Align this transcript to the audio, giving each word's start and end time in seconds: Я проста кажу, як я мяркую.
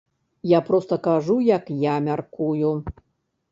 Я 0.51 0.59
проста 0.69 0.97
кажу, 1.09 1.37
як 1.49 1.69
я 1.83 1.95
мяркую. 2.09 2.75